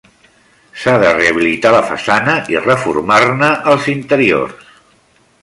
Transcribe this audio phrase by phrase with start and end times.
[0.83, 4.75] S'ha de rehabilitar la façana i reformar-ne els interiors.